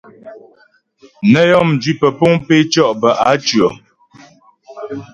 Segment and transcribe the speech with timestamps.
[1.31, 3.71] Nə́ yɔ́ mjwi pəpuŋ pé tʉɔ' bə á tʉɔ̀.